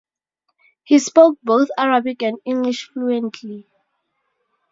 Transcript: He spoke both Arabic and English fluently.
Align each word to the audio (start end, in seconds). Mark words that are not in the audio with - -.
He 0.83 0.97
spoke 0.97 1.37
both 1.43 1.69
Arabic 1.77 2.23
and 2.23 2.39
English 2.43 2.89
fluently. 2.91 3.67